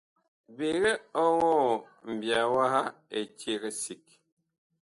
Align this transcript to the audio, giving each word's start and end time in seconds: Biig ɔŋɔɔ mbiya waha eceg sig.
Biig 0.55 0.85
ɔŋɔɔ 1.23 1.65
mbiya 2.11 2.41
waha 2.53 2.81
eceg 3.19 3.61
sig. 3.81 4.05